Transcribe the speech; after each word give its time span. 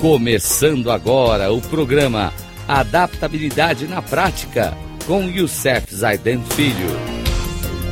Começando 0.00 0.90
agora 0.90 1.52
o 1.52 1.60
programa 1.60 2.32
Adaptabilidade 2.66 3.86
na 3.86 4.00
Prática 4.00 4.72
com 5.06 5.24
Youssef 5.24 5.94
Zaiden 5.94 6.42
Filho. 6.42 6.88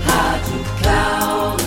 Rádio 0.06 0.54
Cloud 0.80 1.62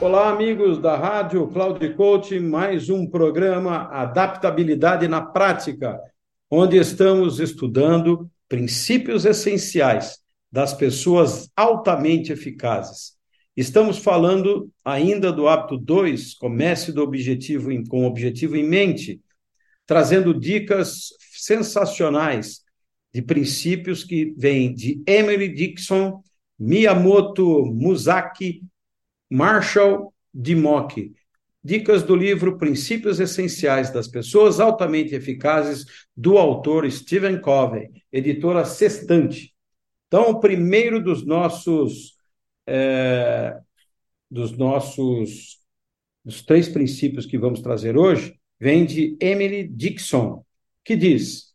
Olá, 0.00 0.30
amigos 0.30 0.78
da 0.78 0.96
Rádio 0.96 1.46
Cloud 1.48 1.94
Coaching, 1.94 2.40
mais 2.40 2.88
um 2.88 3.06
programa 3.06 3.90
Adaptabilidade 3.90 5.06
na 5.06 5.20
Prática, 5.20 6.00
onde 6.50 6.78
estamos 6.78 7.40
estudando 7.40 8.26
princípios 8.48 9.26
essenciais 9.26 10.20
das 10.50 10.72
pessoas 10.72 11.50
altamente 11.54 12.32
eficazes. 12.32 13.20
Estamos 13.56 13.98
falando 13.98 14.70
ainda 14.82 15.30
do 15.30 15.46
hábito 15.46 15.76
2, 15.76 16.34
comece 16.34 16.90
do 16.90 17.02
objetivo 17.02 17.70
em, 17.70 17.84
com 17.84 18.04
o 18.04 18.06
objetivo 18.06 18.56
em 18.56 18.66
mente, 18.66 19.20
trazendo 19.86 20.32
dicas 20.32 21.08
sensacionais 21.32 22.62
de 23.12 23.20
princípios 23.20 24.04
que 24.04 24.34
vêm 24.38 24.72
de 24.74 25.02
Emily 25.06 25.48
Dixon, 25.52 26.22
Miyamoto 26.58 27.66
Musaki, 27.66 28.62
Marshall 29.30 30.14
Dimock. 30.32 31.12
Dicas 31.62 32.02
do 32.02 32.16
livro 32.16 32.58
Princípios 32.58 33.20
Essenciais 33.20 33.90
das 33.90 34.08
Pessoas 34.08 34.60
Altamente 34.60 35.14
Eficazes, 35.14 35.84
do 36.16 36.38
autor 36.38 36.90
Stephen 36.90 37.40
Covey, 37.40 37.90
editora 38.10 38.64
Sextante. 38.64 39.54
Então, 40.08 40.30
o 40.30 40.40
primeiro 40.40 41.02
dos 41.02 41.24
nossos 41.24 42.16
é, 42.66 43.58
dos 44.30 44.56
nossos 44.56 45.60
dos 46.24 46.42
três 46.42 46.68
princípios 46.68 47.26
que 47.26 47.38
vamos 47.38 47.60
trazer 47.60 47.96
hoje 47.96 48.38
vem 48.60 48.84
de 48.84 49.16
Emily 49.20 49.66
Dixon, 49.66 50.44
que 50.84 50.96
diz: 50.96 51.52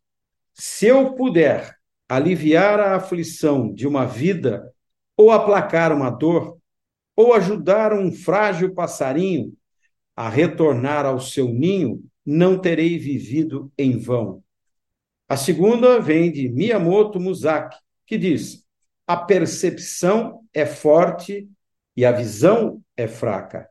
se 0.54 0.88
eu 0.88 1.14
puder 1.16 1.78
aliviar 2.10 2.80
a 2.80 2.96
aflição 2.96 3.74
de 3.74 3.88
uma 3.88 4.06
vida 4.06 4.74
ou 5.16 5.32
aplacar 5.32 5.92
uma 5.96 6.10
dor, 6.10 6.58
ou 7.16 7.34
ajudar 7.34 7.94
um 7.94 8.12
frágil 8.12 8.74
passarinho 8.76 9.52
a 10.16 10.30
retornar 10.30 11.06
ao 11.06 11.20
seu 11.20 11.48
ninho, 11.48 12.04
não 12.26 12.60
terei 12.60 12.98
vivido 13.00 13.72
em 13.78 13.98
vão. 13.98 14.44
A 15.28 15.36
segunda 15.36 16.00
vem 16.00 16.32
de 16.32 16.48
Miyamoto 16.50 17.20
Musaki, 17.20 17.78
que 18.06 18.18
diz: 18.18 18.67
a 19.08 19.16
percepção 19.16 20.42
é 20.54 20.66
forte 20.66 21.50
e 21.96 22.06
a 22.06 22.12
visão 22.12 22.84
é 22.96 23.08
fraca. 23.08 23.70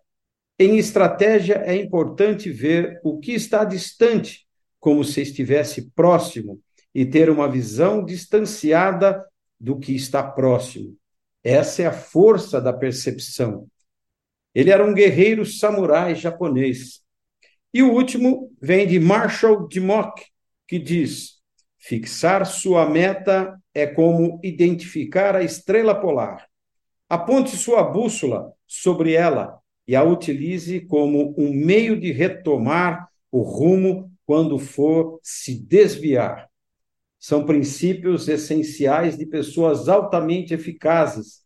Em 0.59 0.79
estratégia, 0.79 1.57
é 1.67 1.77
importante 1.77 2.51
ver 2.51 2.99
o 3.05 3.21
que 3.21 3.33
está 3.33 3.63
distante, 3.63 4.47
como 4.81 5.05
se 5.05 5.21
estivesse 5.21 5.91
próximo, 5.91 6.59
e 6.95 7.05
ter 7.05 7.29
uma 7.29 7.47
visão 7.47 8.03
distanciada 8.03 9.23
do 9.61 9.79
que 9.79 9.95
está 9.95 10.23
próximo. 10.23 10.97
Essa 11.45 11.83
é 11.83 11.87
a 11.87 11.93
força 11.93 12.59
da 12.59 12.73
percepção. 12.73 13.69
Ele 14.55 14.71
era 14.71 14.85
um 14.85 14.95
guerreiro 14.95 15.45
samurai 15.45 16.15
japonês. 16.15 17.03
E 17.75 17.83
o 17.83 17.93
último 17.93 18.51
vem 18.59 18.87
de 18.87 18.99
Marshall 18.99 19.69
Dimock, 19.69 20.25
que 20.67 20.79
diz: 20.79 21.36
Fixar 21.87 22.45
sua 22.45 22.91
meta 22.91 23.57
é 23.73 23.87
como 23.87 24.41
identificar 24.43 25.37
a 25.37 25.45
estrela 25.45 25.95
polar. 25.95 26.49
Aponte 27.09 27.57
sua 27.57 27.81
bússola 27.85 28.53
sobre 28.67 29.13
ela 29.13 29.57
e 29.87 29.95
a 29.95 30.03
utilize 30.03 30.81
como 30.81 31.33
um 31.39 31.53
meio 31.53 31.97
de 31.97 32.11
retomar 32.11 33.09
o 33.31 33.41
rumo 33.43 34.11
quando 34.27 34.59
for 34.59 35.21
se 35.23 35.55
desviar. 35.55 36.49
São 37.21 37.47
princípios 37.47 38.27
essenciais 38.27 39.17
de 39.17 39.25
pessoas 39.25 39.89
altamente 39.89 40.53
eficazes 40.53 41.45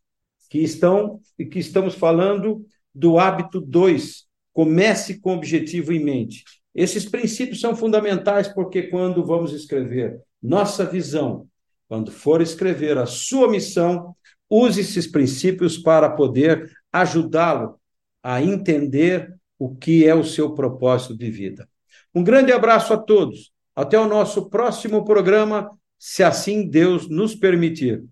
que 0.49 0.57
estão 0.57 1.19
e 1.37 1.45
que 1.45 1.59
estamos 1.59 1.93
falando 1.93 2.65
do 2.95 3.19
hábito 3.19 3.61
2. 3.61 4.25
Comece 4.51 5.19
com 5.19 5.33
o 5.33 5.37
objetivo 5.37 5.93
em 5.93 6.03
mente. 6.03 6.43
Esses 6.73 7.05
princípios 7.05 7.61
são 7.61 7.75
fundamentais 7.75 8.47
porque 8.47 8.83
quando 8.83 9.23
vamos 9.23 9.53
escrever 9.53 10.19
nossa 10.41 10.85
visão. 10.85 11.47
Quando 11.87 12.11
for 12.11 12.41
escrever 12.41 12.97
a 12.97 13.05
sua 13.05 13.49
missão, 13.49 14.15
use 14.49 14.81
esses 14.81 15.07
princípios 15.07 15.77
para 15.77 16.09
poder 16.09 16.71
ajudá-lo 16.91 17.79
a 18.23 18.41
entender 18.41 19.33
o 19.59 19.75
que 19.75 20.05
é 20.05 20.15
o 20.15 20.23
seu 20.23 20.53
propósito 20.53 21.15
de 21.15 21.29
vida. 21.29 21.67
Um 22.13 22.23
grande 22.23 22.51
abraço 22.51 22.93
a 22.93 22.97
todos. 22.97 23.51
Até 23.75 23.99
o 23.99 24.07
nosso 24.07 24.49
próximo 24.49 25.05
programa, 25.05 25.69
se 25.97 26.23
assim 26.23 26.67
Deus 26.67 27.09
nos 27.09 27.35
permitir. 27.35 28.03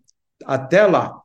Até 0.46 0.86
lá. 0.86 1.22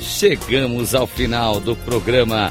Chegamos 0.00 0.94
ao 0.94 1.06
final 1.06 1.60
do 1.60 1.76
programa 1.76 2.50